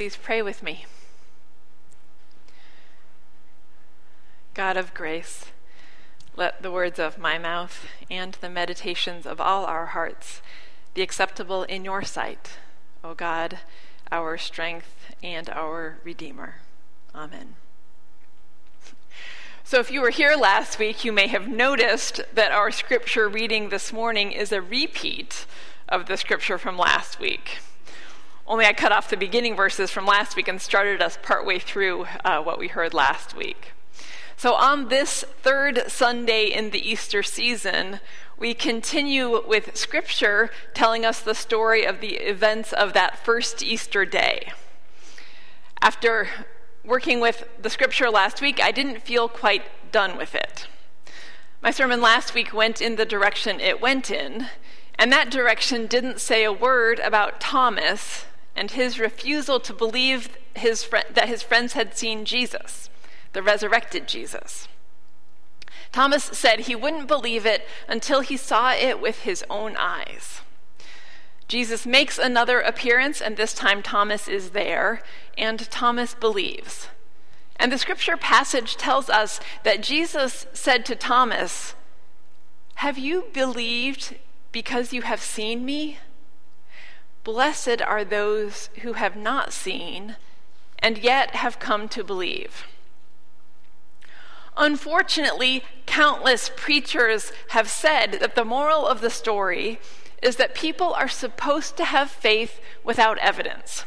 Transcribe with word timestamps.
Please 0.00 0.16
pray 0.16 0.40
with 0.40 0.62
me. 0.62 0.86
God 4.54 4.78
of 4.78 4.94
grace, 4.94 5.52
let 6.34 6.62
the 6.62 6.70
words 6.70 6.98
of 6.98 7.18
my 7.18 7.36
mouth 7.36 7.84
and 8.10 8.32
the 8.40 8.48
meditations 8.48 9.26
of 9.26 9.42
all 9.42 9.66
our 9.66 9.84
hearts 9.84 10.40
be 10.94 11.02
acceptable 11.02 11.64
in 11.64 11.84
your 11.84 12.02
sight, 12.02 12.52
O 13.04 13.12
God, 13.12 13.58
our 14.10 14.38
strength 14.38 15.14
and 15.22 15.50
our 15.50 15.98
Redeemer. 16.02 16.54
Amen. 17.14 17.56
So, 19.64 19.80
if 19.80 19.90
you 19.90 20.00
were 20.00 20.08
here 20.08 20.34
last 20.34 20.78
week, 20.78 21.04
you 21.04 21.12
may 21.12 21.26
have 21.26 21.46
noticed 21.46 22.22
that 22.32 22.52
our 22.52 22.70
scripture 22.70 23.28
reading 23.28 23.68
this 23.68 23.92
morning 23.92 24.32
is 24.32 24.50
a 24.50 24.62
repeat 24.62 25.44
of 25.90 26.06
the 26.06 26.16
scripture 26.16 26.56
from 26.56 26.78
last 26.78 27.20
week. 27.20 27.58
Only 28.50 28.66
I 28.66 28.72
cut 28.72 28.90
off 28.90 29.08
the 29.08 29.16
beginning 29.16 29.54
verses 29.54 29.92
from 29.92 30.06
last 30.06 30.34
week 30.34 30.48
and 30.48 30.60
started 30.60 31.00
us 31.00 31.16
partway 31.22 31.60
through 31.60 32.06
uh, 32.24 32.42
what 32.42 32.58
we 32.58 32.66
heard 32.66 32.92
last 32.92 33.36
week. 33.36 33.70
So, 34.36 34.54
on 34.54 34.88
this 34.88 35.22
third 35.40 35.84
Sunday 35.86 36.46
in 36.46 36.70
the 36.70 36.90
Easter 36.90 37.22
season, 37.22 38.00
we 38.36 38.54
continue 38.54 39.46
with 39.46 39.76
Scripture 39.76 40.50
telling 40.74 41.04
us 41.04 41.20
the 41.20 41.32
story 41.32 41.84
of 41.84 42.00
the 42.00 42.14
events 42.14 42.72
of 42.72 42.92
that 42.92 43.24
first 43.24 43.62
Easter 43.62 44.04
day. 44.04 44.50
After 45.80 46.26
working 46.84 47.20
with 47.20 47.48
the 47.62 47.70
Scripture 47.70 48.10
last 48.10 48.40
week, 48.40 48.60
I 48.60 48.72
didn't 48.72 49.02
feel 49.02 49.28
quite 49.28 49.62
done 49.92 50.16
with 50.16 50.34
it. 50.34 50.66
My 51.62 51.70
sermon 51.70 52.00
last 52.00 52.34
week 52.34 52.52
went 52.52 52.80
in 52.82 52.96
the 52.96 53.06
direction 53.06 53.60
it 53.60 53.80
went 53.80 54.10
in, 54.10 54.48
and 54.98 55.12
that 55.12 55.30
direction 55.30 55.86
didn't 55.86 56.20
say 56.20 56.42
a 56.42 56.52
word 56.52 56.98
about 56.98 57.40
Thomas 57.40 58.24
and 58.60 58.72
his 58.72 59.00
refusal 59.00 59.58
to 59.58 59.72
believe 59.72 60.36
his 60.54 60.84
fr- 60.84 60.98
that 61.14 61.28
his 61.28 61.42
friends 61.42 61.72
had 61.72 61.96
seen 61.96 62.26
Jesus, 62.26 62.90
the 63.32 63.42
resurrected 63.42 64.06
Jesus. 64.06 64.68
Thomas 65.92 66.24
said 66.24 66.60
he 66.60 66.76
wouldn't 66.76 67.08
believe 67.08 67.46
it 67.46 67.66
until 67.88 68.20
he 68.20 68.36
saw 68.36 68.74
it 68.74 69.00
with 69.00 69.20
his 69.20 69.42
own 69.48 69.76
eyes. 69.78 70.42
Jesus 71.48 71.86
makes 71.86 72.18
another 72.18 72.60
appearance, 72.60 73.22
and 73.22 73.38
this 73.38 73.54
time 73.54 73.82
Thomas 73.82 74.28
is 74.28 74.50
there, 74.50 75.02
and 75.38 75.58
Thomas 75.70 76.14
believes. 76.14 76.88
And 77.56 77.72
the 77.72 77.78
scripture 77.78 78.18
passage 78.18 78.76
tells 78.76 79.08
us 79.08 79.40
that 79.64 79.82
Jesus 79.82 80.46
said 80.52 80.84
to 80.84 80.94
Thomas, 80.94 81.74
Have 82.74 82.98
you 82.98 83.24
believed 83.32 84.16
because 84.52 84.92
you 84.92 85.00
have 85.00 85.22
seen 85.22 85.64
me? 85.64 85.96
Blessed 87.24 87.82
are 87.82 88.04
those 88.04 88.70
who 88.82 88.94
have 88.94 89.16
not 89.16 89.52
seen 89.52 90.16
and 90.78 90.96
yet 90.98 91.36
have 91.36 91.58
come 91.58 91.88
to 91.90 92.02
believe. 92.02 92.64
Unfortunately, 94.56 95.62
countless 95.86 96.50
preachers 96.56 97.32
have 97.50 97.68
said 97.68 98.12
that 98.20 98.34
the 98.34 98.44
moral 98.44 98.86
of 98.86 99.00
the 99.00 99.10
story 99.10 99.78
is 100.22 100.36
that 100.36 100.54
people 100.54 100.92
are 100.92 101.08
supposed 101.08 101.76
to 101.76 101.84
have 101.84 102.10
faith 102.10 102.60
without 102.84 103.18
evidence. 103.18 103.84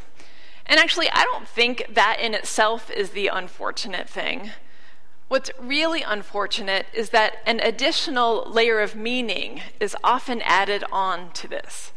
And 0.65 0.79
actually, 0.79 1.09
I 1.11 1.23
don't 1.23 1.47
think 1.47 1.85
that 1.89 2.19
in 2.19 2.33
itself 2.33 2.89
is 2.89 3.11
the 3.11 3.27
unfortunate 3.27 4.09
thing. 4.09 4.51
What's 5.27 5.51
really 5.59 6.01
unfortunate 6.01 6.85
is 6.93 7.09
that 7.09 7.37
an 7.45 7.59
additional 7.59 8.49
layer 8.49 8.79
of 8.79 8.95
meaning 8.95 9.61
is 9.79 9.95
often 10.03 10.41
added 10.43 10.83
on 10.91 11.31
to 11.33 11.47
this 11.47 11.91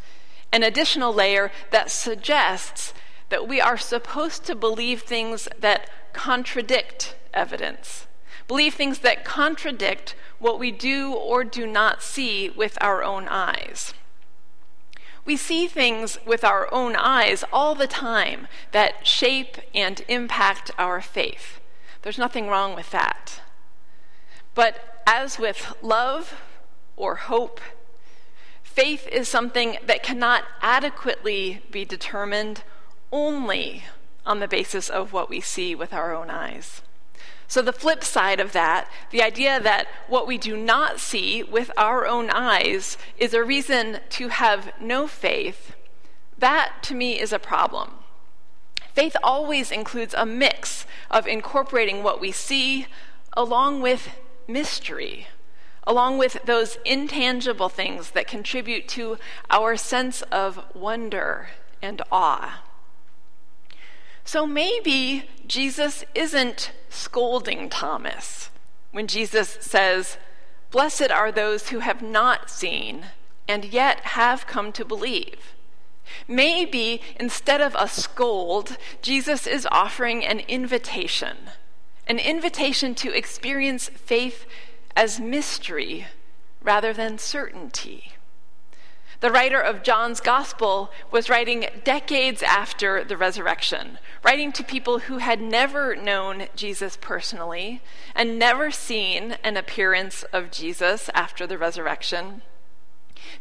an 0.53 0.63
additional 0.63 1.13
layer 1.13 1.51
that 1.71 1.91
suggests 1.91 2.95
that 3.29 3.49
we 3.49 3.61
are 3.61 3.77
supposed 3.77 4.45
to 4.45 4.55
believe 4.55 5.03
things 5.03 5.49
that 5.59 5.91
contradict 6.13 7.17
evidence, 7.35 8.07
believe 8.49 8.75
things 8.75 9.01
that 9.01 9.25
contradict 9.25 10.15
what 10.39 10.59
we 10.59 10.71
do 10.71 11.13
or 11.13 11.45
do 11.45 11.67
not 11.67 12.03
see 12.03 12.51
with 12.51 12.79
our 12.81 13.03
own 13.03 13.27
eyes. 13.29 13.95
We 15.25 15.37
see 15.37 15.67
things 15.67 16.19
with 16.25 16.45
our 16.45 16.73
own 16.73 16.95
eyes 16.95 17.45
all 17.53 17.75
the 17.75 17.89
time 17.89 18.47
that 18.71 19.07
shape 19.07 19.59
and 19.75 20.03
impact 20.07 20.71
our 20.79 21.01
faith. 21.01 21.61
There's 22.03 22.19
nothing 22.19 22.47
wrong 22.47 22.77
with 22.77 22.93
that. 22.93 23.41
But 24.55 25.03
as 25.07 25.39
with 25.39 25.75
love 25.83 26.41
or 26.97 27.17
hope 27.17 27.61
faith 28.77 29.09
is 29.09 29.27
something 29.27 29.79
that 29.87 30.03
cannot 30.03 30.45
adequately 30.61 31.63
be 31.71 31.83
determined 31.83 32.63
only 33.11 33.85
on 34.27 34.39
the 34.39 34.47
basis 34.47 34.91
of 34.91 35.15
what 35.15 35.31
we 35.31 35.41
see 35.41 35.75
with 35.75 35.95
our 35.95 36.15
own 36.15 36.29
eyes. 36.29 36.83
So, 37.49 37.63
the 37.63 37.73
flip 37.73 38.05
side 38.05 38.39
of 38.39 38.53
that, 38.53 38.91
the 39.11 39.23
idea 39.23 39.59
that 39.61 39.87
what 40.09 40.27
we 40.27 40.37
do 40.37 40.59
not 40.59 41.01
see 41.01 41.43
with 41.43 41.71
our 41.79 42.07
own 42.07 42.29
eyes 42.29 42.99
is 43.17 43.33
a 43.33 43.43
reason 43.43 44.01
to 44.11 44.29
have 44.29 44.73
no 44.79 45.07
faith, 45.07 45.75
that 46.37 46.83
to 46.83 46.95
me 46.95 47.19
is 47.19 47.33
a 47.33 47.39
problem. 47.39 47.93
Faith 48.93 49.17
always 49.23 49.71
includes 49.71 50.13
a 50.13 50.27
mix 50.27 50.85
of 51.11 51.27
incorporating 51.27 52.03
what 52.03 52.21
we 52.21 52.33
see 52.33 52.89
along 53.35 53.81
with 53.81 54.11
mystery 54.47 55.29
along 55.87 56.19
with 56.19 56.39
those 56.45 56.79
intangible 56.85 57.69
things 57.69 58.11
that 58.11 58.27
contribute 58.27 58.89
to 58.89 59.19
our 59.51 59.77
sense 59.77 60.23
of 60.23 60.65
wonder 60.75 61.49
and 61.81 62.03
awe. 62.11 62.63
So 64.25 64.45
maybe 64.45 65.29
Jesus 65.47 66.05
isn't 66.15 66.73
scolding 66.91 67.71
Thomas 67.71 68.51
when 68.91 69.07
Jesus 69.07 69.59
says, 69.61 70.19
Blessed 70.73 71.11
are 71.13 71.31
those 71.31 71.69
who 71.69 71.79
have 71.79 72.03
not 72.03 72.51
seen 72.51 73.07
and 73.47 73.65
yet 73.65 74.01
have 74.01 74.47
come 74.49 74.73
to 74.73 74.85
believe. 74.85 75.55
Maybe 76.27 77.01
instead 77.19 77.61
of 77.61 77.77
a 77.79 77.89
scold, 77.89 78.77
Jesus 79.03 79.47
is 79.47 79.67
offering 79.71 80.25
an 80.25 80.41
invitation, 80.41 81.37
an 82.07 82.19
invitation 82.19 82.95
to 82.97 83.17
experience 83.17 83.89
faith 83.89 84.47
as 84.97 85.21
mystery 85.21 86.07
rather 86.63 86.93
than 86.93 87.19
certainty. 87.19 88.15
The 89.21 89.31
writer 89.31 89.61
of 89.61 89.83
John's 89.83 90.21
Gospel 90.21 90.91
was 91.11 91.31
writing 91.31 91.67
decades 91.85 92.43
after 92.43 93.03
the 93.03 93.17
resurrection, 93.17 93.99
writing 94.23 94.53
to 94.53 94.65
people 94.65 95.01
who 95.01 95.19
had 95.19 95.41
never 95.41 95.97
known 95.97 96.47
Jesus 96.55 96.99
personally 97.01 97.81
and 98.15 98.39
never 98.39 98.71
seen 98.71 99.37
an 99.43 99.57
appearance 99.57 100.23
of 100.33 100.51
Jesus 100.51 101.09
after 101.15 101.47
the 101.47 101.57
resurrection. 101.57 102.43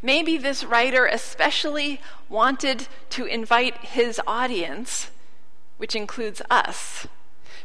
Maybe 0.01 0.37
this 0.37 0.63
writer 0.63 1.05
especially 1.05 1.99
wanted 2.29 2.87
to 3.09 3.25
invite 3.25 3.77
his 3.79 4.21
audience, 4.25 5.11
which 5.77 5.95
includes 5.95 6.41
us, 6.49 7.07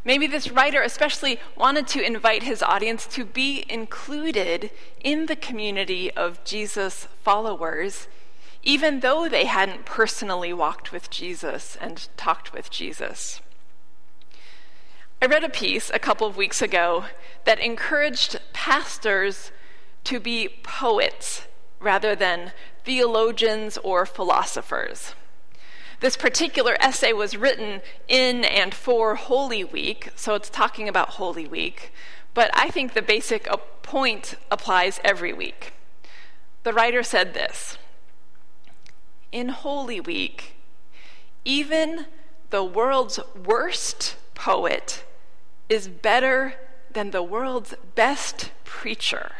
Maybe 0.05 0.27
this 0.27 0.50
writer 0.50 0.81
especially 0.81 1.38
wanted 1.56 1.87
to 1.88 2.05
invite 2.05 2.43
his 2.43 2.62
audience 2.62 3.06
to 3.09 3.25
be 3.25 3.65
included 3.69 4.71
in 5.03 5.27
the 5.27 5.37
community 5.37 6.11
of 6.12 6.43
Jesus' 6.44 7.06
followers, 7.22 8.09
even 8.62 9.00
though 9.00 9.28
they 9.28 9.44
hadn't 9.44 9.84
personally 9.84 10.53
walked 10.53 10.91
with 10.91 11.11
Jesus 11.11 11.77
and 11.81 12.09
talked 12.16 12.53
with 12.53 12.71
Jesus. 12.71 13.41
I 15.21 15.27
read 15.27 15.44
a 15.44 15.50
piece 15.50 15.91
a 15.93 15.99
couple 15.99 16.27
of 16.27 16.38
weeks 16.38 16.62
ago 16.62 17.05
that 17.44 17.59
encouraged 17.59 18.41
pastors 18.55 19.53
to 20.05 20.19
be 20.19 20.49
poets 20.62 21.47
rather 21.78 22.17
than 22.17 22.52
theologians 22.85 23.76
or 23.79 24.06
philosophers. 24.06 25.14
This 26.00 26.17
particular 26.17 26.79
essay 26.81 27.12
was 27.12 27.37
written 27.37 27.82
in 28.08 28.43
and 28.44 28.75
for 28.75 29.17
Holy 29.17 29.62
Week, 29.62 30.11
so 30.17 30.35
it's 30.35 30.49
talking 30.49 30.88
about 30.88 31.11
Holy 31.11 31.47
Week, 31.47 31.93
but 32.32 32.50
I 32.55 32.70
think 32.70 32.94
the 32.94 33.02
basic 33.02 33.47
point 33.82 34.35
applies 34.50 34.99
every 35.05 35.35
week. 35.35 35.75
The 36.62 36.73
writer 36.73 37.02
said 37.02 37.35
this 37.35 37.76
In 39.31 39.50
Holy 39.50 40.00
Week, 40.00 40.55
even 41.44 42.06
the 42.49 42.64
world's 42.64 43.20
worst 43.47 44.17
poet 44.35 45.05
is 45.69 45.87
better 45.87 46.55
than 46.91 47.11
the 47.11 47.23
world's 47.23 47.75
best 47.94 48.52
preacher. 48.64 49.32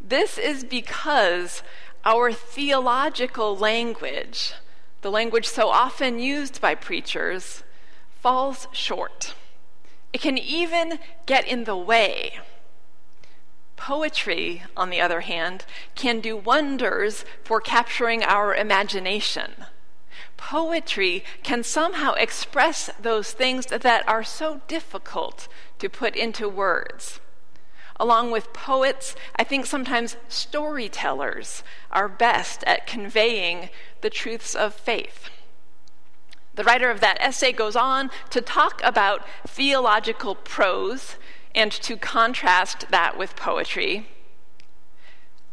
This 0.00 0.38
is 0.38 0.62
because 0.62 1.62
our 2.04 2.32
theological 2.32 3.56
language, 3.56 4.54
the 5.02 5.10
language 5.10 5.46
so 5.46 5.68
often 5.68 6.18
used 6.18 6.60
by 6.60 6.74
preachers, 6.74 7.62
falls 8.20 8.68
short. 8.72 9.34
It 10.12 10.20
can 10.20 10.38
even 10.38 10.98
get 11.26 11.46
in 11.46 11.64
the 11.64 11.76
way. 11.76 12.38
Poetry, 13.76 14.62
on 14.76 14.90
the 14.90 15.00
other 15.00 15.20
hand, 15.20 15.64
can 15.94 16.20
do 16.20 16.36
wonders 16.36 17.24
for 17.42 17.60
capturing 17.60 18.22
our 18.22 18.54
imagination. 18.54 19.52
Poetry 20.36 21.24
can 21.42 21.62
somehow 21.62 22.12
express 22.14 22.90
those 23.00 23.32
things 23.32 23.66
that 23.66 24.08
are 24.08 24.22
so 24.22 24.60
difficult 24.68 25.48
to 25.78 25.88
put 25.88 26.14
into 26.14 26.48
words. 26.48 27.20
Along 28.02 28.32
with 28.32 28.52
poets, 28.52 29.14
I 29.36 29.44
think 29.44 29.64
sometimes 29.64 30.16
storytellers 30.28 31.62
are 31.92 32.08
best 32.08 32.64
at 32.64 32.84
conveying 32.84 33.70
the 34.00 34.10
truths 34.10 34.56
of 34.56 34.74
faith. 34.74 35.30
The 36.56 36.64
writer 36.64 36.90
of 36.90 36.98
that 36.98 37.20
essay 37.20 37.52
goes 37.52 37.76
on 37.76 38.10
to 38.30 38.40
talk 38.40 38.80
about 38.82 39.24
theological 39.46 40.34
prose 40.34 41.14
and 41.54 41.70
to 41.70 41.96
contrast 41.96 42.86
that 42.90 43.16
with 43.16 43.36
poetry. 43.36 44.08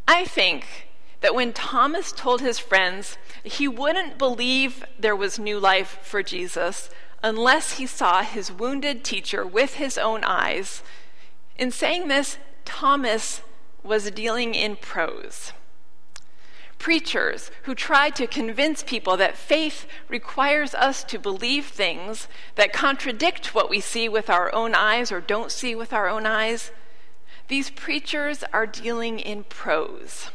I 0.08 0.26
think 0.26 0.88
that 1.22 1.36
when 1.36 1.54
Thomas 1.54 2.12
told 2.12 2.42
his 2.42 2.58
friends 2.58 3.20
he 3.44 3.68
wouldn't 3.68 4.18
believe 4.18 4.84
there 4.98 5.16
was 5.16 5.38
new 5.38 5.60
life 5.60 6.00
for 6.02 6.24
Jesus 6.24 6.90
unless 7.22 7.74
he 7.74 7.86
saw 7.86 8.24
his 8.24 8.52
wounded 8.52 9.04
teacher 9.04 9.46
with 9.46 9.76
his 9.76 10.00
own 10.00 10.24
eyes, 10.24 10.82
in 11.60 11.72
saying 11.72 12.08
this, 12.08 12.38
Thomas 12.66 13.42
was 13.84 14.10
dealing 14.12 14.56
in 14.56 14.76
prose 14.76 15.54
preachers 16.80 17.52
who 17.64 17.76
try 17.76 18.10
to 18.10 18.26
convince 18.26 18.82
people 18.82 19.18
that 19.18 19.38
faith 19.38 19.86
requires 20.08 20.74
us 20.74 21.04
to 21.04 21.20
believe 21.20 21.66
things 21.66 22.28
that 22.56 22.74
contradict 22.74 23.54
what 23.54 23.70
we 23.70 23.80
see 23.80 24.10
with 24.10 24.30
our 24.30 24.54
own 24.56 24.74
eyes 24.74 25.12
or 25.12 25.20
don't 25.20 25.52
see 25.52 25.76
with 25.76 25.94
our 25.94 26.08
own 26.08 26.26
eyes, 26.26 26.72
these 27.50 27.70
preachers 27.70 28.44
are 28.54 28.66
dealing 28.66 29.20
in 29.20 29.44
prose. 29.44 30.30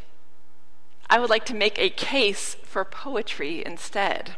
I 1.09 1.19
would 1.19 1.31
like 1.31 1.47
to 1.47 1.55
make 1.55 1.79
a 1.79 1.91
case 1.91 2.55
for 2.63 2.85
poetry 2.85 3.65
instead. 3.65 4.37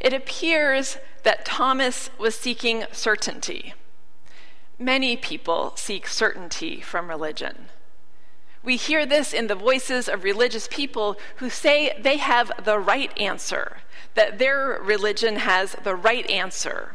It 0.00 0.12
appears 0.12 0.98
that 1.22 1.44
Thomas 1.44 2.10
was 2.18 2.34
seeking 2.34 2.84
certainty. 2.92 3.72
Many 4.82 5.16
people 5.16 5.74
seek 5.76 6.08
certainty 6.08 6.80
from 6.80 7.08
religion. 7.08 7.66
We 8.64 8.74
hear 8.76 9.06
this 9.06 9.32
in 9.32 9.46
the 9.46 9.54
voices 9.54 10.08
of 10.08 10.24
religious 10.24 10.66
people 10.68 11.16
who 11.36 11.50
say 11.50 11.96
they 12.00 12.16
have 12.16 12.50
the 12.64 12.80
right 12.80 13.16
answer, 13.16 13.76
that 14.14 14.40
their 14.40 14.80
religion 14.82 15.36
has 15.36 15.76
the 15.84 15.94
right 15.94 16.28
answer. 16.28 16.94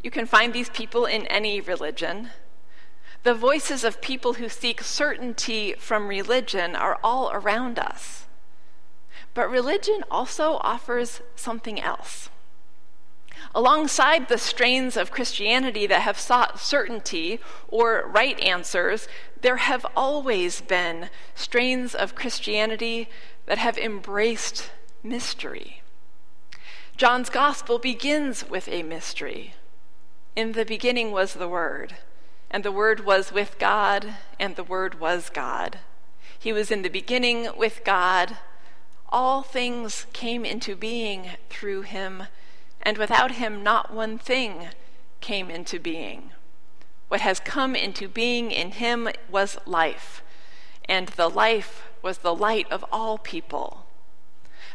You 0.00 0.12
can 0.12 0.26
find 0.26 0.52
these 0.52 0.70
people 0.70 1.06
in 1.06 1.26
any 1.26 1.60
religion. 1.60 2.30
The 3.24 3.34
voices 3.34 3.82
of 3.82 4.00
people 4.00 4.34
who 4.34 4.48
seek 4.48 4.80
certainty 4.80 5.74
from 5.76 6.06
religion 6.06 6.76
are 6.76 7.00
all 7.02 7.32
around 7.32 7.80
us. 7.80 8.26
But 9.34 9.50
religion 9.50 10.04
also 10.08 10.58
offers 10.62 11.20
something 11.34 11.80
else. 11.80 12.30
Alongside 13.54 14.28
the 14.28 14.38
strains 14.38 14.96
of 14.96 15.10
Christianity 15.10 15.86
that 15.86 16.02
have 16.02 16.18
sought 16.18 16.60
certainty 16.60 17.40
or 17.68 18.04
right 18.06 18.38
answers, 18.40 19.08
there 19.40 19.56
have 19.56 19.86
always 19.96 20.60
been 20.60 21.10
strains 21.34 21.94
of 21.94 22.14
Christianity 22.14 23.08
that 23.46 23.58
have 23.58 23.78
embraced 23.78 24.70
mystery. 25.02 25.82
John's 26.96 27.30
gospel 27.30 27.78
begins 27.78 28.48
with 28.48 28.68
a 28.68 28.82
mystery. 28.82 29.54
In 30.34 30.52
the 30.52 30.64
beginning 30.64 31.12
was 31.12 31.34
the 31.34 31.48
Word, 31.48 31.96
and 32.50 32.64
the 32.64 32.72
Word 32.72 33.04
was 33.04 33.32
with 33.32 33.58
God, 33.58 34.16
and 34.38 34.56
the 34.56 34.64
Word 34.64 35.00
was 35.00 35.30
God. 35.30 35.78
He 36.38 36.52
was 36.52 36.70
in 36.70 36.82
the 36.82 36.88
beginning 36.88 37.48
with 37.56 37.82
God. 37.84 38.36
All 39.08 39.42
things 39.42 40.06
came 40.12 40.44
into 40.44 40.76
being 40.76 41.30
through 41.48 41.82
him, 41.82 42.24
and 42.82 42.98
without 42.98 43.32
him, 43.32 43.62
not 43.62 43.92
one 43.92 44.18
thing 44.18 44.68
came 45.20 45.50
into 45.50 45.78
being. 45.78 46.30
What 47.08 47.20
has 47.20 47.40
come 47.40 47.74
into 47.74 48.08
being 48.08 48.50
in 48.50 48.72
him 48.72 49.08
was 49.30 49.58
life, 49.66 50.22
and 50.88 51.08
the 51.08 51.28
life 51.28 51.84
was 52.02 52.18
the 52.18 52.34
light 52.34 52.70
of 52.70 52.84
all 52.92 53.18
people. 53.18 53.86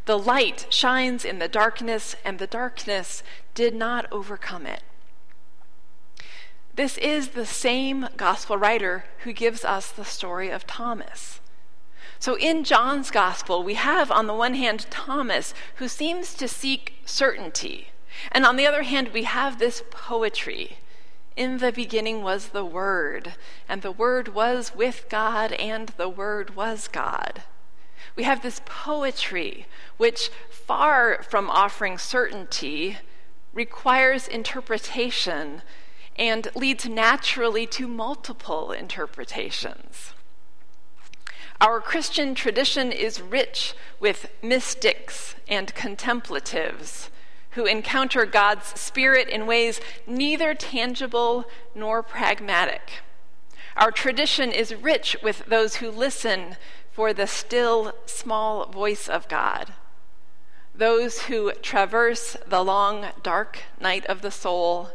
The 0.06 0.20
light 0.20 0.68
shines 0.70 1.24
in 1.24 1.40
the 1.40 1.48
darkness, 1.48 2.16
and 2.26 2.40
the 2.40 2.48
darkness 2.48 3.24
did 3.54 3.74
not 3.74 4.12
overcome 4.12 4.66
it. 4.66 4.84
This 6.76 6.98
is 6.98 7.30
the 7.30 7.46
same 7.46 8.10
gospel 8.18 8.58
writer 8.58 9.06
who 9.20 9.32
gives 9.32 9.64
us 9.64 9.92
the 9.92 10.04
story 10.04 10.50
of 10.50 10.66
Thomas. 10.66 11.40
So 12.20 12.36
in 12.36 12.64
John's 12.64 13.12
gospel, 13.12 13.64
we 13.64 13.76
have 13.76 14.10
on 14.10 14.28
the 14.28 14.34
one 14.34 14.56
hand 14.56 14.88
Thomas, 14.90 15.54
who 15.76 15.88
seems 15.88 16.34
to 16.36 16.48
seek 16.48 16.96
certainty. 17.06 17.90
And 18.32 18.46
on 18.46 18.56
the 18.56 18.68
other 18.68 18.84
hand, 18.84 19.10
we 19.10 19.24
have 19.24 19.60
this 19.60 19.84
poetry 19.92 20.78
in 21.36 21.58
the 21.58 21.72
beginning 21.72 22.22
was 22.22 22.50
the 22.50 22.66
Word, 22.66 23.34
and 23.68 23.82
the 23.82 23.92
Word 23.92 24.30
was 24.30 24.74
with 24.76 25.06
God, 25.10 25.52
and 25.54 25.90
the 25.98 26.10
Word 26.10 26.56
was 26.56 26.88
God. 26.88 27.44
We 28.16 28.24
have 28.24 28.44
this 28.44 28.62
poetry, 28.66 29.66
which, 29.98 30.30
far 30.50 31.24
from 31.24 31.50
offering 31.50 31.98
certainty, 31.98 32.98
requires 33.52 34.28
interpretation 34.28 35.64
and 36.16 36.48
leads 36.56 36.88
naturally 36.88 37.66
to 37.66 37.88
multiple 37.88 38.72
interpretations. 38.72 40.14
Our 41.60 41.82
Christian 41.82 42.36
tradition 42.36 42.92
is 42.92 43.22
rich 43.22 43.74
with 44.00 44.30
mystics 44.44 45.36
and 45.48 45.74
contemplatives 45.74 47.10
who 47.56 47.66
encounter 47.66 48.26
God's 48.26 48.80
Spirit 48.80 49.30
in 49.30 49.48
ways 49.48 49.80
neither 50.08 50.54
tangible 50.54 51.46
nor 51.76 52.04
pragmatic. 52.04 53.02
Our 53.76 53.92
tradition 53.92 54.52
is 54.52 54.76
rich 54.76 55.18
with 55.24 55.46
those 55.46 55.78
who 55.78 55.90
listen 55.90 56.58
for 56.92 57.14
the 57.14 57.28
still, 57.28 57.94
small 58.06 58.68
voice 58.68 59.08
of 59.08 59.28
God, 59.28 59.74
those 60.76 61.24
who 61.24 61.52
traverse 61.54 62.38
the 62.48 62.64
long, 62.64 63.08
dark 63.24 63.60
night 63.80 64.06
of 64.06 64.22
the 64.22 64.32
soul, 64.32 64.90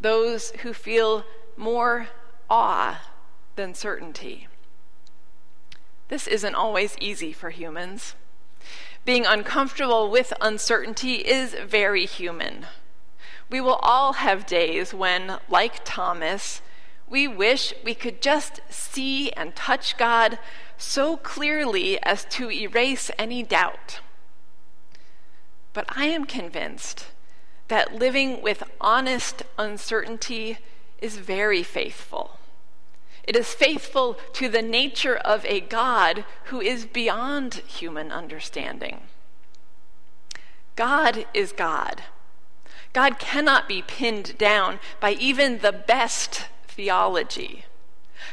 those 0.00 0.50
who 0.62 0.72
feel 0.72 1.24
more 1.56 2.08
awe 2.48 3.02
than 3.56 3.74
certainty. 3.74 4.48
This 6.08 6.26
isn't 6.26 6.54
always 6.54 6.96
easy 7.00 7.32
for 7.32 7.50
humans. 7.50 8.14
Being 9.04 9.26
uncomfortable 9.26 10.10
with 10.10 10.32
uncertainty 10.40 11.14
is 11.16 11.54
very 11.54 12.06
human. 12.06 12.66
We 13.50 13.60
will 13.60 13.80
all 13.82 14.14
have 14.14 14.46
days 14.46 14.92
when, 14.92 15.38
like 15.48 15.80
Thomas, 15.84 16.60
we 17.08 17.26
wish 17.26 17.72
we 17.84 17.94
could 17.94 18.20
just 18.20 18.60
see 18.68 19.30
and 19.32 19.56
touch 19.56 19.96
God 19.96 20.38
so 20.76 21.16
clearly 21.16 22.02
as 22.02 22.24
to 22.26 22.50
erase 22.50 23.10
any 23.18 23.42
doubt. 23.42 24.00
But 25.72 25.86
I 25.88 26.06
am 26.06 26.24
convinced 26.24 27.06
that 27.68 27.94
living 27.94 28.42
with 28.42 28.62
honest 28.80 29.42
uncertainty 29.58 30.58
is 31.00 31.16
very 31.16 31.62
faithful. 31.62 32.17
It 33.28 33.36
is 33.36 33.52
faithful 33.52 34.18
to 34.32 34.48
the 34.48 34.62
nature 34.62 35.16
of 35.18 35.44
a 35.44 35.60
God 35.60 36.24
who 36.44 36.62
is 36.62 36.86
beyond 36.86 37.56
human 37.66 38.10
understanding. 38.10 39.02
God 40.76 41.26
is 41.34 41.52
God. 41.52 42.04
God 42.94 43.18
cannot 43.18 43.68
be 43.68 43.82
pinned 43.82 44.38
down 44.38 44.80
by 44.98 45.10
even 45.12 45.58
the 45.58 45.72
best 45.72 46.46
theology. 46.68 47.66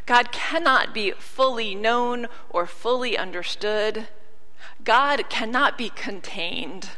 God 0.05 0.31
cannot 0.31 0.93
be 0.93 1.11
fully 1.11 1.75
known 1.75 2.27
or 2.49 2.65
fully 2.65 3.17
understood. 3.17 4.07
God 4.85 5.29
cannot 5.29 5.77
be 5.77 5.89
contained. 5.89 6.91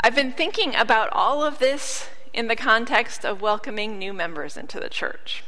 I've 0.00 0.16
been 0.16 0.32
thinking 0.32 0.74
about 0.74 1.10
all 1.12 1.44
of 1.44 1.60
this 1.60 2.08
in 2.32 2.48
the 2.48 2.56
context 2.56 3.24
of 3.24 3.40
welcoming 3.40 4.00
new 4.00 4.12
members 4.12 4.56
into 4.56 4.80
the 4.80 4.88
church. 4.88 5.44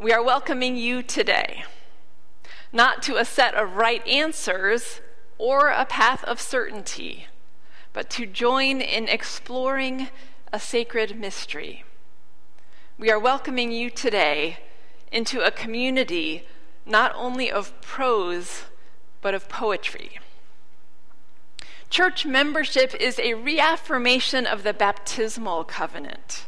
We 0.00 0.14
are 0.14 0.22
welcoming 0.22 0.76
you 0.76 1.02
today, 1.02 1.64
not 2.72 3.02
to 3.02 3.16
a 3.16 3.24
set 3.26 3.54
of 3.54 3.76
right 3.76 4.04
answers 4.06 5.02
or 5.36 5.68
a 5.68 5.84
path 5.84 6.24
of 6.24 6.40
certainty, 6.40 7.26
but 7.92 8.08
to 8.12 8.24
join 8.24 8.80
in 8.80 9.08
exploring 9.08 10.08
a 10.54 10.58
sacred 10.58 11.20
mystery. 11.20 11.84
We 12.98 13.10
are 13.10 13.18
welcoming 13.18 13.72
you 13.72 13.90
today 13.90 14.60
into 15.12 15.42
a 15.42 15.50
community 15.50 16.48
not 16.86 17.12
only 17.14 17.52
of 17.52 17.78
prose, 17.82 18.62
but 19.20 19.34
of 19.34 19.50
poetry. 19.50 20.18
Church 21.90 22.24
membership 22.24 22.94
is 22.94 23.18
a 23.18 23.34
reaffirmation 23.34 24.46
of 24.46 24.62
the 24.62 24.72
baptismal 24.72 25.64
covenant 25.64 26.46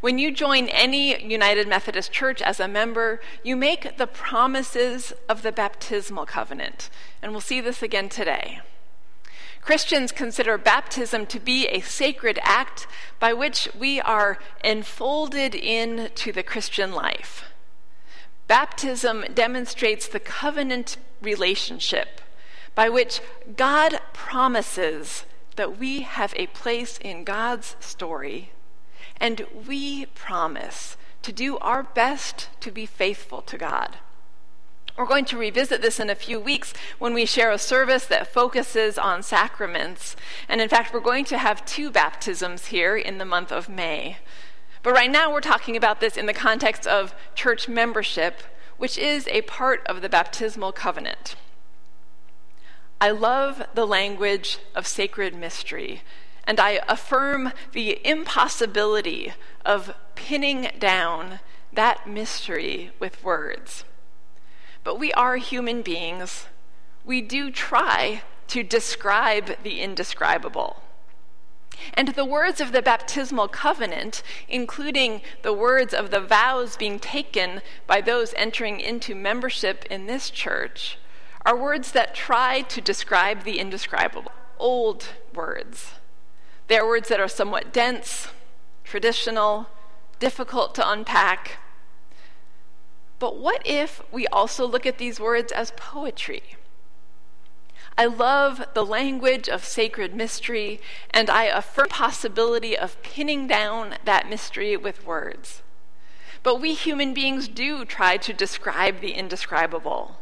When 0.00 0.18
you 0.18 0.30
join 0.30 0.68
any 0.68 1.20
United 1.24 1.66
Methodist 1.66 2.12
Church 2.12 2.40
as 2.40 2.60
a 2.60 2.68
member, 2.68 3.20
you 3.42 3.56
make 3.56 3.96
the 3.96 4.06
promises 4.06 5.12
of 5.28 5.42
the 5.42 5.50
baptismal 5.50 6.24
covenant. 6.24 6.88
And 7.20 7.32
we'll 7.32 7.40
see 7.40 7.60
this 7.60 7.82
again 7.82 8.08
today. 8.08 8.60
Christians 9.60 10.12
consider 10.12 10.56
baptism 10.56 11.26
to 11.26 11.40
be 11.40 11.66
a 11.66 11.80
sacred 11.80 12.38
act 12.42 12.86
by 13.18 13.32
which 13.32 13.68
we 13.76 14.00
are 14.00 14.38
enfolded 14.62 15.54
into 15.54 16.30
the 16.30 16.44
Christian 16.44 16.92
life. 16.92 17.44
Baptism 18.46 19.24
demonstrates 19.34 20.06
the 20.06 20.20
covenant 20.20 20.96
relationship 21.20 22.20
by 22.76 22.88
which 22.88 23.20
God 23.56 24.00
promises 24.12 25.26
that 25.56 25.76
we 25.76 26.02
have 26.02 26.32
a 26.36 26.46
place 26.46 26.98
in 26.98 27.24
God's 27.24 27.74
story 27.80 28.52
and 29.20 29.46
we 29.66 30.06
promise 30.06 30.96
to 31.22 31.32
do 31.32 31.58
our 31.58 31.82
best 31.82 32.48
to 32.60 32.70
be 32.70 32.86
faithful 32.86 33.42
to 33.42 33.58
God. 33.58 33.96
We're 34.96 35.06
going 35.06 35.26
to 35.26 35.38
revisit 35.38 35.80
this 35.80 36.00
in 36.00 36.10
a 36.10 36.16
few 36.16 36.40
weeks 36.40 36.74
when 36.98 37.14
we 37.14 37.24
share 37.24 37.52
a 37.52 37.58
service 37.58 38.04
that 38.06 38.32
focuses 38.32 38.98
on 38.98 39.22
sacraments. 39.22 40.16
And 40.48 40.60
in 40.60 40.68
fact, 40.68 40.92
we're 40.92 40.98
going 40.98 41.24
to 41.26 41.38
have 41.38 41.64
two 41.64 41.90
baptisms 41.90 42.66
here 42.66 42.96
in 42.96 43.18
the 43.18 43.24
month 43.24 43.52
of 43.52 43.68
May. 43.68 44.18
But 44.82 44.94
right 44.94 45.10
now, 45.10 45.32
we're 45.32 45.40
talking 45.40 45.76
about 45.76 46.00
this 46.00 46.16
in 46.16 46.26
the 46.26 46.32
context 46.32 46.84
of 46.84 47.14
church 47.36 47.68
membership, 47.68 48.42
which 48.76 48.98
is 48.98 49.28
a 49.28 49.42
part 49.42 49.86
of 49.86 50.02
the 50.02 50.08
baptismal 50.08 50.72
covenant. 50.72 51.36
I 53.00 53.10
love 53.10 53.66
the 53.74 53.86
language 53.86 54.58
of 54.74 54.84
sacred 54.86 55.32
mystery 55.32 56.02
and 56.48 56.58
I 56.58 56.80
affirm 56.88 57.52
the 57.72 58.00
impossibility 58.08 59.34
of 59.66 59.94
pinning 60.14 60.70
down 60.78 61.40
that 61.74 62.08
mystery 62.08 62.90
with 62.98 63.22
words. 63.22 63.84
But 64.82 64.98
we 64.98 65.12
are 65.12 65.36
human 65.36 65.82
beings. 65.82 66.46
We 67.04 67.20
do 67.20 67.50
try 67.50 68.22
to 68.46 68.62
describe 68.62 69.62
the 69.62 69.82
indescribable. 69.82 70.82
And 71.92 72.08
the 72.08 72.24
words 72.24 72.62
of 72.62 72.72
the 72.72 72.80
baptismal 72.80 73.48
covenant, 73.48 74.22
including 74.48 75.20
the 75.42 75.52
words 75.52 75.92
of 75.92 76.10
the 76.10 76.20
vows 76.20 76.78
being 76.78 76.98
taken 76.98 77.60
by 77.86 78.00
those 78.00 78.32
entering 78.38 78.80
into 78.80 79.14
membership 79.14 79.84
in 79.90 80.06
this 80.06 80.30
church, 80.30 80.96
are 81.44 81.54
words 81.54 81.92
that 81.92 82.14
try 82.14 82.62
to 82.62 82.80
describe 82.80 83.44
the 83.44 83.58
indescribable. 83.58 84.32
Old 84.58 85.08
words 85.34 85.97
they 86.68 86.78
are 86.78 86.86
words 86.86 87.08
that 87.08 87.20
are 87.20 87.28
somewhat 87.28 87.72
dense, 87.72 88.28
traditional, 88.84 89.66
difficult 90.20 90.74
to 90.76 90.88
unpack. 90.88 91.58
But 93.18 93.38
what 93.38 93.62
if 93.66 94.02
we 94.12 94.26
also 94.28 94.66
look 94.66 94.86
at 94.86 94.98
these 94.98 95.18
words 95.18 95.50
as 95.50 95.72
poetry? 95.76 96.42
I 97.96 98.04
love 98.04 98.64
the 98.74 98.86
language 98.86 99.48
of 99.48 99.64
sacred 99.64 100.14
mystery, 100.14 100.80
and 101.10 101.28
I 101.28 101.44
affirm 101.44 101.88
the 101.88 101.94
possibility 101.94 102.78
of 102.78 103.02
pinning 103.02 103.48
down 103.48 103.96
that 104.04 104.30
mystery 104.30 104.76
with 104.76 105.04
words. 105.04 105.62
But 106.44 106.60
we 106.60 106.74
human 106.74 107.12
beings 107.12 107.48
do 107.48 107.84
try 107.84 108.16
to 108.18 108.32
describe 108.32 109.00
the 109.00 109.12
indescribable. 109.12 110.16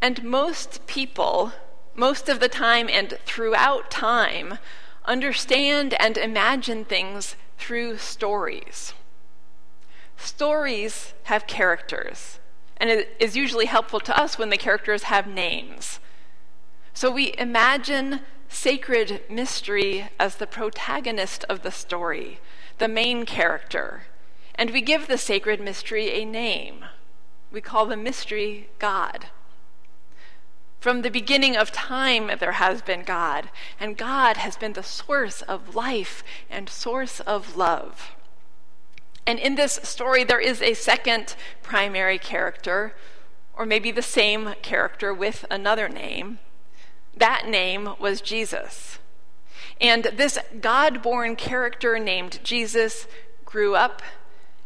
And 0.00 0.22
most 0.22 0.86
people, 0.86 1.52
most 1.96 2.28
of 2.28 2.38
the 2.38 2.48
time 2.48 2.88
and 2.88 3.18
throughout 3.24 3.90
time, 3.90 4.58
understand 5.04 5.94
and 5.94 6.16
imagine 6.16 6.84
things 6.84 7.36
through 7.58 7.98
stories. 7.98 8.94
Stories 10.16 11.14
have 11.24 11.46
characters, 11.46 12.38
and 12.76 12.90
it 12.90 13.16
is 13.18 13.36
usually 13.36 13.66
helpful 13.66 14.00
to 14.00 14.18
us 14.18 14.38
when 14.38 14.50
the 14.50 14.56
characters 14.56 15.04
have 15.04 15.26
names. 15.26 16.00
So 16.92 17.10
we 17.10 17.34
imagine 17.38 18.20
sacred 18.48 19.22
mystery 19.30 20.10
as 20.18 20.36
the 20.36 20.46
protagonist 20.46 21.44
of 21.48 21.62
the 21.62 21.70
story, 21.70 22.40
the 22.78 22.88
main 22.88 23.24
character, 23.24 24.02
and 24.54 24.70
we 24.70 24.82
give 24.82 25.06
the 25.06 25.16
sacred 25.16 25.60
mystery 25.60 26.10
a 26.10 26.24
name. 26.24 26.84
We 27.50 27.60
call 27.60 27.86
the 27.86 27.96
mystery 27.96 28.68
God. 28.78 29.26
From 30.80 31.02
the 31.02 31.10
beginning 31.10 31.56
of 31.56 31.70
time, 31.70 32.30
there 32.40 32.52
has 32.52 32.80
been 32.80 33.02
God, 33.02 33.50
and 33.78 33.98
God 33.98 34.38
has 34.38 34.56
been 34.56 34.72
the 34.72 34.82
source 34.82 35.42
of 35.42 35.74
life 35.74 36.24
and 36.48 36.70
source 36.70 37.20
of 37.20 37.54
love. 37.54 38.12
And 39.26 39.38
in 39.38 39.56
this 39.56 39.78
story, 39.82 40.24
there 40.24 40.40
is 40.40 40.62
a 40.62 40.72
second 40.72 41.36
primary 41.62 42.18
character, 42.18 42.94
or 43.52 43.66
maybe 43.66 43.90
the 43.90 44.00
same 44.00 44.54
character 44.62 45.12
with 45.12 45.44
another 45.50 45.86
name. 45.86 46.38
That 47.14 47.46
name 47.46 47.90
was 48.00 48.22
Jesus. 48.22 48.98
And 49.82 50.04
this 50.04 50.38
God 50.62 51.02
born 51.02 51.36
character 51.36 51.98
named 51.98 52.40
Jesus 52.42 53.06
grew 53.44 53.74
up 53.74 54.00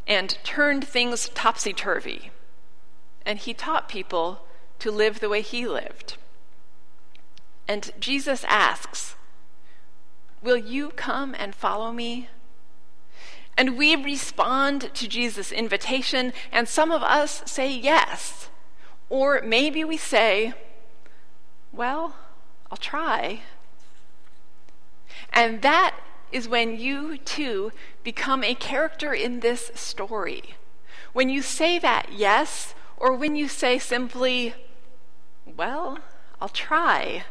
and 0.07 0.39
turned 0.45 0.87
things 0.87 1.29
topsy 1.31 1.73
turvy. 1.73 2.31
And 3.27 3.41
he 3.41 3.53
taught 3.53 3.89
people 3.89 4.47
to 4.79 4.91
live 4.91 5.21
the 5.21 5.29
way 5.29 5.41
he 5.41 5.67
lived. 5.67 6.17
And 7.67 7.93
Jesus 7.99 8.45
asks, 8.45 9.17
Will 10.43 10.57
you 10.57 10.91
come 10.91 11.35
and 11.39 11.55
follow 11.55 11.93
me? 11.93 12.29
And 13.57 13.79
we 13.79 13.95
respond 13.97 14.91
to 14.95 15.09
Jesus' 15.09 15.53
invitation, 15.53 16.33
and 16.53 16.69
some 16.69 16.91
of 16.91 17.03
us 17.03 17.43
say 17.47 17.73
yes. 17.73 18.49
Or 19.09 19.41
maybe 19.45 19.85
we 19.85 19.97
say, 19.97 20.55
Well, 21.73 22.17
I'll 22.71 22.77
try. 22.77 23.43
And 25.33 25.63
that 25.63 25.95
is 26.33 26.49
when 26.49 26.79
you 26.79 27.17
too 27.19 27.71
become 28.03 28.43
a 28.43 28.55
character 28.55 29.15
in 29.15 29.41
this 29.41 29.71
story. 29.75 30.57
When 31.13 31.29
you 31.29 31.43
say 31.43 31.79
that 31.79 32.09
yes, 32.13 32.75
or 32.97 33.15
when 33.15 33.37
you 33.37 33.49
say 33.49 33.79
simply, 33.79 34.55
well, 35.47 35.99
I'll 36.41 36.49
try, 36.49 37.25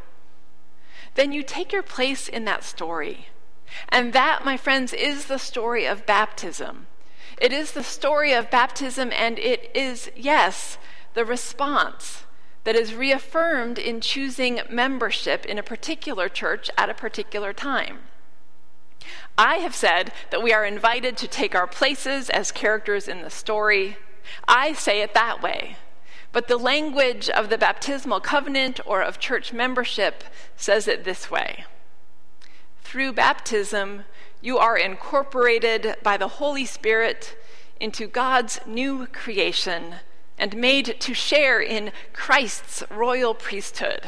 then 1.15 1.31
you 1.31 1.43
take 1.43 1.71
your 1.71 1.83
place 1.83 2.27
in 2.27 2.45
that 2.45 2.63
story. 2.63 3.27
And 3.89 4.13
that, 4.13 4.45
my 4.45 4.57
friends, 4.57 4.93
is 4.93 5.25
the 5.25 5.39
story 5.39 5.85
of 5.85 6.05
baptism. 6.05 6.87
It 7.41 7.51
is 7.51 7.71
the 7.71 7.83
story 7.83 8.33
of 8.33 8.51
baptism, 8.51 9.11
and 9.11 9.39
it 9.39 9.71
is, 9.73 10.11
yes, 10.15 10.77
the 11.13 11.25
response 11.25 12.25
that 12.63 12.75
is 12.75 12.93
reaffirmed 12.93 13.77
in 13.77 13.99
choosing 13.99 14.61
membership 14.69 15.45
in 15.45 15.57
a 15.57 15.63
particular 15.63 16.29
church 16.29 16.69
at 16.77 16.89
a 16.89 16.93
particular 16.93 17.53
time. 17.53 17.99
I 19.37 19.55
have 19.55 19.75
said 19.75 20.13
that 20.29 20.43
we 20.43 20.53
are 20.53 20.65
invited 20.65 21.17
to 21.17 21.27
take 21.27 21.55
our 21.55 21.67
places 21.67 22.29
as 22.29 22.51
characters 22.51 23.07
in 23.07 23.21
the 23.21 23.29
story. 23.29 23.97
I 24.47 24.73
say 24.73 25.01
it 25.01 25.13
that 25.13 25.41
way. 25.41 25.77
But 26.31 26.47
the 26.47 26.57
language 26.57 27.29
of 27.29 27.49
the 27.49 27.57
baptismal 27.57 28.19
covenant 28.19 28.79
or 28.85 29.01
of 29.01 29.19
church 29.19 29.53
membership 29.53 30.23
says 30.57 30.87
it 30.87 31.03
this 31.03 31.29
way 31.29 31.65
Through 32.81 33.13
baptism, 33.13 34.05
you 34.41 34.57
are 34.57 34.77
incorporated 34.77 35.95
by 36.03 36.17
the 36.17 36.27
Holy 36.27 36.65
Spirit 36.65 37.37
into 37.79 38.07
God's 38.07 38.59
new 38.65 39.07
creation 39.07 39.95
and 40.37 40.57
made 40.57 40.99
to 40.99 41.13
share 41.13 41.61
in 41.61 41.91
Christ's 42.13 42.83
royal 42.89 43.33
priesthood. 43.33 44.07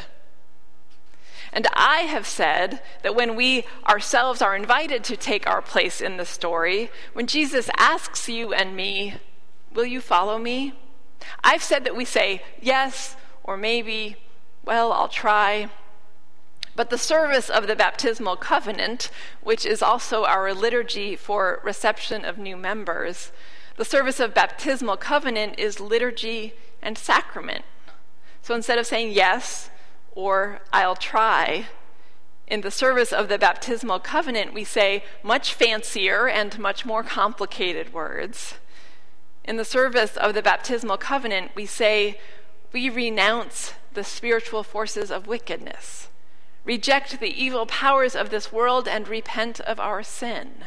And 1.52 1.68
I 1.72 2.00
have 2.00 2.26
said 2.26 2.82
that 3.02 3.14
when 3.14 3.36
we 3.36 3.64
ourselves 3.88 4.42
are 4.42 4.56
invited 4.56 5.04
to 5.04 5.16
take 5.16 5.46
our 5.46 5.62
place 5.62 6.00
in 6.00 6.16
the 6.16 6.26
story, 6.26 6.90
when 7.12 7.26
Jesus 7.26 7.70
asks 7.78 8.28
you 8.28 8.52
and 8.52 8.76
me, 8.76 9.14
Will 9.76 9.84
you 9.84 10.00
follow 10.00 10.38
me? 10.38 10.72
I've 11.44 11.62
said 11.62 11.84
that 11.84 11.94
we 11.94 12.06
say 12.06 12.42
yes 12.62 13.14
or 13.44 13.58
maybe, 13.58 14.16
well, 14.64 14.90
I'll 14.90 15.06
try. 15.06 15.68
But 16.74 16.88
the 16.88 16.96
service 16.96 17.50
of 17.50 17.66
the 17.66 17.76
baptismal 17.76 18.36
covenant, 18.36 19.10
which 19.42 19.66
is 19.66 19.82
also 19.82 20.24
our 20.24 20.54
liturgy 20.54 21.14
for 21.14 21.60
reception 21.62 22.24
of 22.24 22.38
new 22.38 22.56
members, 22.56 23.32
the 23.76 23.84
service 23.84 24.18
of 24.18 24.32
baptismal 24.32 24.96
covenant 24.96 25.58
is 25.58 25.78
liturgy 25.78 26.54
and 26.80 26.96
sacrament. 26.96 27.66
So 28.40 28.54
instead 28.54 28.78
of 28.78 28.86
saying 28.86 29.12
yes 29.12 29.68
or 30.12 30.60
I'll 30.72 30.96
try, 30.96 31.66
in 32.46 32.62
the 32.62 32.70
service 32.70 33.12
of 33.12 33.28
the 33.28 33.36
baptismal 33.36 33.98
covenant, 33.98 34.54
we 34.54 34.64
say 34.64 35.04
much 35.22 35.52
fancier 35.52 36.28
and 36.28 36.58
much 36.58 36.86
more 36.86 37.02
complicated 37.02 37.92
words. 37.92 38.54
In 39.46 39.56
the 39.56 39.64
service 39.64 40.16
of 40.16 40.34
the 40.34 40.42
baptismal 40.42 40.98
covenant, 40.98 41.52
we 41.54 41.66
say, 41.66 42.18
we 42.72 42.90
renounce 42.90 43.74
the 43.94 44.04
spiritual 44.04 44.62
forces 44.62 45.10
of 45.10 45.26
wickedness, 45.26 46.08
reject 46.64 47.20
the 47.20 47.42
evil 47.42 47.64
powers 47.64 48.16
of 48.16 48.30
this 48.30 48.52
world, 48.52 48.88
and 48.88 49.08
repent 49.08 49.60
of 49.60 49.78
our 49.78 50.02
sin. 50.02 50.64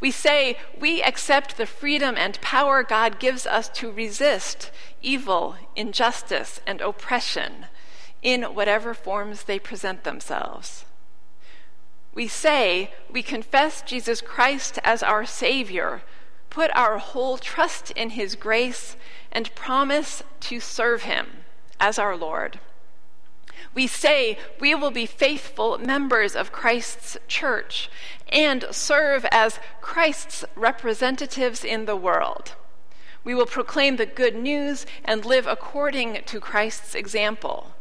We 0.00 0.10
say 0.10 0.58
we 0.80 1.02
accept 1.02 1.56
the 1.56 1.66
freedom 1.66 2.16
and 2.16 2.40
power 2.40 2.82
God 2.82 3.20
gives 3.20 3.46
us 3.46 3.68
to 3.70 3.92
resist 3.92 4.70
evil, 5.02 5.56
injustice, 5.76 6.60
and 6.66 6.80
oppression 6.80 7.66
in 8.22 8.42
whatever 8.42 8.94
forms 8.94 9.44
they 9.44 9.58
present 9.58 10.04
themselves. 10.04 10.84
We 12.14 12.28
say 12.28 12.92
we 13.10 13.22
confess 13.22 13.82
Jesus 13.82 14.20
Christ 14.20 14.78
as 14.84 15.02
our 15.02 15.24
Savior, 15.24 16.02
put 16.52 16.70
our 16.76 16.98
whole 16.98 17.38
trust 17.38 17.90
in 17.92 18.10
His 18.10 18.36
grace, 18.36 18.94
and 19.32 19.54
promise 19.54 20.22
to 20.38 20.60
serve 20.60 21.04
Him 21.04 21.26
as 21.80 21.98
our 21.98 22.14
Lord. 22.14 22.60
We 23.74 23.86
say 23.86 24.38
we 24.60 24.74
will 24.74 24.90
be 24.90 25.06
faithful 25.06 25.78
members 25.78 26.36
of 26.36 26.52
Christ's 26.52 27.16
church 27.26 27.90
and 28.30 28.66
serve 28.70 29.24
as 29.30 29.60
Christ's 29.80 30.44
representatives 30.54 31.64
in 31.64 31.86
the 31.86 31.96
world. 31.96 32.52
We 33.24 33.34
will 33.34 33.46
proclaim 33.46 33.96
the 33.96 34.04
good 34.04 34.36
news 34.36 34.84
and 35.06 35.24
live 35.24 35.46
according 35.46 36.18
to 36.26 36.38
Christ's 36.38 36.94
example. 36.94 37.72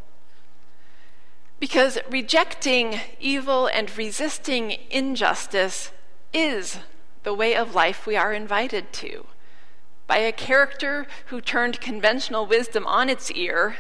Because 1.60 1.98
rejecting 2.10 3.02
evil 3.20 3.68
and 3.68 3.96
resisting 3.98 4.78
injustice 4.90 5.92
is 6.34 6.80
the 7.24 7.34
way 7.34 7.56
of 7.56 7.76
life 7.76 8.06
we 8.06 8.16
are 8.16 8.34
invited 8.34 8.92
to. 8.94 9.26
By 10.08 10.18
a 10.18 10.32
character 10.32 11.08
who 11.28 11.42
turned 11.42 11.82
conventional 11.82 12.46
wisdom 12.46 12.86
on 12.86 13.10
its 13.10 13.32
ear. 13.32 13.78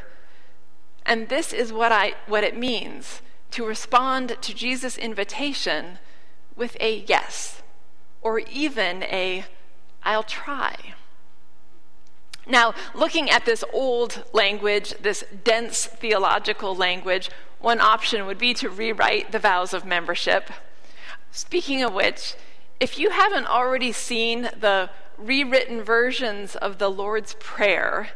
And 1.05 1.29
this 1.29 1.51
is 1.51 1.73
what, 1.73 1.91
I, 1.91 2.13
what 2.27 2.43
it 2.43 2.57
means 2.57 3.21
to 3.51 3.65
respond 3.65 4.37
to 4.41 4.53
Jesus' 4.53 4.97
invitation 4.97 5.99
with 6.55 6.77
a 6.79 7.03
yes, 7.07 7.61
or 8.21 8.39
even 8.39 9.03
a 9.03 9.45
I'll 10.03 10.23
try. 10.23 10.75
Now, 12.47 12.73
looking 12.95 13.29
at 13.29 13.45
this 13.45 13.63
old 13.71 14.23
language, 14.33 14.95
this 15.01 15.23
dense 15.43 15.85
theological 15.85 16.75
language, 16.75 17.29
one 17.59 17.79
option 17.79 18.25
would 18.25 18.39
be 18.39 18.53
to 18.55 18.69
rewrite 18.69 19.31
the 19.31 19.39
vows 19.39 19.73
of 19.73 19.85
membership. 19.85 20.49
Speaking 21.31 21.83
of 21.83 21.93
which, 21.93 22.35
if 22.81 22.97
you 22.97 23.11
haven't 23.11 23.45
already 23.45 23.91
seen 23.91 24.49
the 24.59 24.89
rewritten 25.15 25.83
versions 25.83 26.55
of 26.55 26.79
the 26.79 26.89
Lord's 26.89 27.35
Prayer 27.39 28.09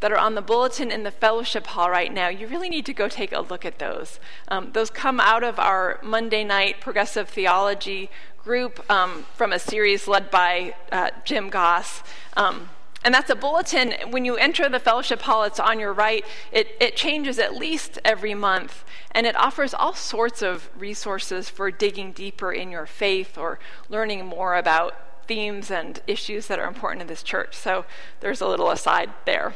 that 0.00 0.12
are 0.12 0.18
on 0.18 0.34
the 0.34 0.42
bulletin 0.42 0.90
in 0.90 1.04
the 1.04 1.10
fellowship 1.10 1.68
hall 1.68 1.88
right 1.88 2.12
now, 2.12 2.28
you 2.28 2.46
really 2.46 2.68
need 2.68 2.84
to 2.84 2.92
go 2.92 3.08
take 3.08 3.32
a 3.32 3.40
look 3.40 3.64
at 3.64 3.78
those. 3.78 4.20
Um, 4.48 4.72
those 4.72 4.90
come 4.90 5.20
out 5.20 5.42
of 5.42 5.58
our 5.58 5.98
Monday 6.02 6.44
night 6.44 6.82
progressive 6.82 7.30
theology 7.30 8.10
group 8.44 8.84
um, 8.90 9.24
from 9.36 9.54
a 9.54 9.58
series 9.58 10.06
led 10.06 10.30
by 10.30 10.74
uh, 10.92 11.10
Jim 11.24 11.48
Goss. 11.48 12.02
Um, 12.36 12.68
and 13.02 13.14
that's 13.14 13.30
a 13.30 13.34
bulletin. 13.34 13.94
When 14.10 14.24
you 14.24 14.36
enter 14.36 14.68
the 14.68 14.78
fellowship 14.78 15.22
hall, 15.22 15.44
it's 15.44 15.60
on 15.60 15.80
your 15.80 15.92
right. 15.92 16.24
It, 16.52 16.76
it 16.80 16.96
changes 16.96 17.38
at 17.38 17.54
least 17.54 17.98
every 18.04 18.34
month, 18.34 18.84
and 19.12 19.26
it 19.26 19.36
offers 19.36 19.72
all 19.72 19.94
sorts 19.94 20.42
of 20.42 20.68
resources 20.76 21.48
for 21.48 21.70
digging 21.70 22.12
deeper 22.12 22.52
in 22.52 22.70
your 22.70 22.86
faith 22.86 23.38
or 23.38 23.58
learning 23.88 24.26
more 24.26 24.56
about 24.56 24.94
themes 25.26 25.70
and 25.70 26.00
issues 26.06 26.48
that 26.48 26.58
are 26.58 26.66
important 26.66 27.00
in 27.00 27.06
this 27.06 27.22
church. 27.22 27.56
So 27.56 27.84
there's 28.20 28.40
a 28.40 28.48
little 28.48 28.70
aside 28.70 29.10
there. 29.24 29.54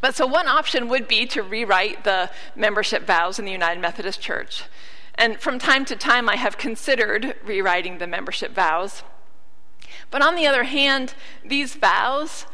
But 0.00 0.14
so 0.14 0.26
one 0.26 0.46
option 0.48 0.88
would 0.88 1.08
be 1.08 1.26
to 1.26 1.42
rewrite 1.42 2.04
the 2.04 2.30
membership 2.56 3.04
vows 3.04 3.38
in 3.38 3.44
the 3.44 3.52
United 3.52 3.80
Methodist 3.80 4.20
Church. 4.20 4.64
And 5.14 5.40
from 5.40 5.58
time 5.58 5.84
to 5.86 5.96
time, 5.96 6.28
I 6.28 6.36
have 6.36 6.56
considered 6.56 7.34
rewriting 7.44 7.98
the 7.98 8.06
membership 8.06 8.54
vows. 8.54 9.02
But 10.10 10.22
on 10.22 10.34
the 10.34 10.46
other 10.46 10.64
hand, 10.64 11.14
these 11.44 11.74
vows 11.74 12.46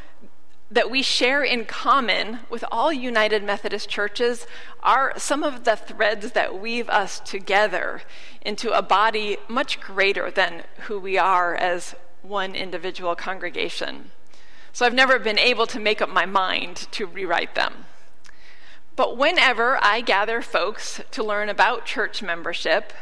that 0.71 0.91
we 0.91 1.03
share 1.03 1.43
in 1.43 1.65
common 1.65 2.41
with 2.51 2.65
all 2.71 2.93
United 2.93 3.45
Methodist 3.45 3.89
churches 3.89 4.47
are 4.83 5.13
some 5.17 5.45
of 5.45 5.65
the 5.65 5.77
threads 5.77 6.33
that 6.33 6.61
weave 6.61 6.89
us 6.89 7.21
together 7.21 8.03
into 8.43 8.73
a 8.73 8.83
body 8.83 9.37
much 9.47 9.81
greater 9.81 10.31
than 10.31 10.65
who 10.81 10.99
we 10.99 11.17
are 11.17 11.55
as 11.55 11.95
one 12.23 12.55
individual 12.55 13.15
congregation. 13.15 14.11
So 14.73 14.85
I've 14.85 14.95
never 14.95 15.19
been 15.19 15.39
able 15.39 15.67
to 15.69 15.79
make 15.79 16.03
up 16.03 16.09
my 16.09 16.27
mind 16.27 16.89
to 16.93 17.07
rewrite 17.07 17.55
them. 17.55 17.85
But 18.97 19.17
whenever 19.17 19.79
I 19.83 20.01
gather 20.01 20.41
folks 20.41 21.01
to 21.13 21.23
learn 21.23 21.49
about 21.49 21.87
church 21.87 22.23
membership, 22.23 22.93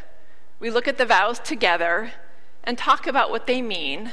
we 0.59 0.71
look 0.71 0.89
at 0.89 0.99
the 0.99 1.07
vows 1.07 1.39
together 1.39 2.13
and 2.65 2.79
talk 2.79 3.07
about 3.07 3.31
what 3.31 3.47
they 3.47 3.63
mean 3.63 4.13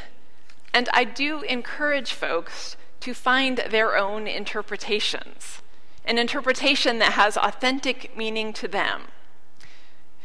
and 0.73 0.89
I 0.93 1.03
do 1.03 1.41
encourage 1.41 2.13
folks 2.13 2.77
to 2.99 3.13
find 3.13 3.57
their 3.69 3.97
own 3.97 4.27
interpretations, 4.27 5.61
an 6.05 6.17
interpretation 6.17 6.99
that 6.99 7.13
has 7.13 7.37
authentic 7.37 8.15
meaning 8.15 8.53
to 8.53 8.67
them. 8.67 9.03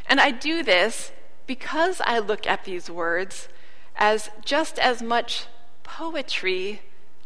And 0.06 0.20
I 0.20 0.30
do 0.30 0.62
this 0.62 1.12
because 1.46 2.00
I 2.04 2.18
look 2.18 2.46
at 2.46 2.64
these 2.64 2.90
words 2.90 3.48
as 3.96 4.30
just 4.44 4.78
as 4.78 5.02
much 5.02 5.46
poetry 5.82 6.82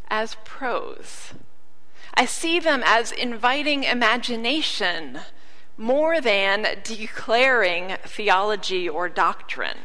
as 0.09 0.37
prose. 0.45 1.35
I 2.15 2.25
see 2.25 2.61
them 2.61 2.83
as 2.85 3.11
inviting 3.13 3.85
imagination 3.85 5.21
more 5.77 6.21
than 6.21 6.67
declaring 6.83 7.97
theology 8.05 8.89
or 8.89 9.09
doctrine. 9.09 9.79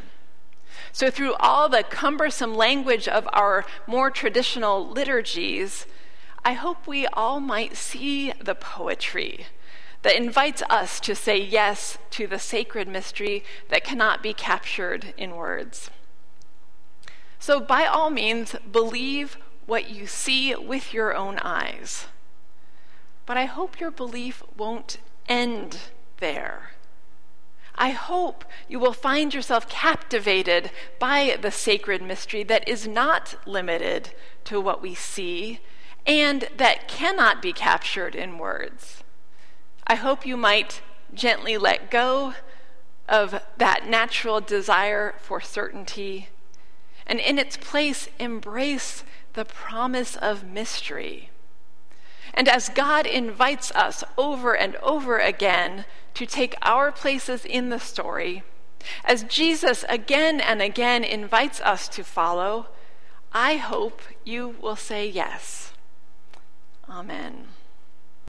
So, 0.96 1.10
through 1.10 1.34
all 1.40 1.70
the 1.70 1.82
cumbersome 1.82 2.54
language 2.54 3.08
of 3.08 3.28
our 3.34 3.66
more 3.88 4.12
traditional 4.12 4.88
liturgies, 4.88 5.88
I 6.46 6.54
hope 6.54 6.86
we 6.86 7.08
all 7.08 7.40
might 7.40 7.76
see 7.76 8.32
the 8.34 8.54
poetry 8.54 9.48
that 10.04 10.16
invites 10.16 10.62
us 10.70 11.00
to 11.00 11.16
say 11.16 11.42
yes 11.42 11.98
to 12.12 12.28
the 12.28 12.38
sacred 12.38 12.88
mystery 12.88 13.44
that 13.70 13.84
cannot 13.84 14.22
be 14.22 14.34
captured 14.34 15.16
in 15.18 15.36
words. 15.36 15.90
So, 17.40 17.60
by 17.60 17.88
all 17.88 18.12
means, 18.12 18.56
believe 18.72 19.38
what 19.66 19.90
you 19.90 20.06
see 20.06 20.54
with 20.54 20.94
your 20.94 21.16
own 21.16 21.40
eyes. 21.40 22.06
But 23.26 23.38
I 23.38 23.46
hope 23.46 23.80
your 23.80 23.92
belief 23.92 24.44
won't 24.56 24.98
end 25.28 25.80
there. 26.20 26.74
I 27.76 27.90
hope 27.92 28.46
you 28.68 28.80
will 28.80 28.94
find 28.94 29.34
yourself 29.34 29.68
captivated 29.68 30.72
by 31.00 31.38
the 31.42 31.52
sacred 31.52 32.02
mystery 32.02 32.44
that 32.44 32.68
is 32.68 32.88
not 32.88 33.36
limited 33.46 34.12
to 34.46 34.62
what 34.62 34.82
we 34.82 34.94
see 34.94 35.60
and 36.06 36.48
that 36.58 36.88
cannot 36.88 37.42
be 37.42 37.54
captured 37.54 38.16
in 38.16 38.38
words. 38.38 39.04
I 39.88 39.96
hope 39.96 40.26
you 40.26 40.38
might 40.38 40.82
gently 41.14 41.58
let 41.58 41.90
go 41.92 42.34
of 43.08 43.42
that 43.58 43.88
natural 43.88 44.40
desire 44.40 45.16
for 45.20 45.42
certainty 45.42 46.30
and 47.06 47.20
in 47.20 47.38
its 47.38 47.58
place 47.58 48.08
embrace 48.20 49.04
the 49.34 49.46
promise 49.46 50.16
of 50.16 50.44
mystery. 50.44 51.30
And 52.34 52.48
as 52.50 52.70
God 52.70 53.06
invites 53.06 53.72
us 53.72 54.04
over 54.18 54.56
and 54.56 54.76
over 54.78 55.20
again 55.20 55.86
to 56.16 56.26
take 56.26 56.56
our 56.62 56.92
places 56.92 57.46
in 57.46 57.70
the 57.70 57.80
story, 57.80 58.44
as 59.06 59.24
Jesus 59.24 59.86
again 59.88 60.42
and 60.42 60.62
again 60.62 61.04
invites 61.04 61.62
us 61.62 61.88
to 61.90 62.04
follow, 62.04 62.68
I 63.32 63.58
hope 63.58 64.02
you 64.24 64.56
will 64.62 64.76
say 64.76 65.08
yes. 65.08 65.74
Amen. 66.90 67.48